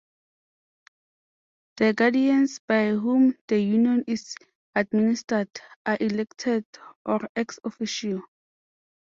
[1.77, 4.35] The Guardians by whom the union is
[4.73, 5.51] administered
[5.85, 6.65] are elected
[7.05, 8.23] or ex officio.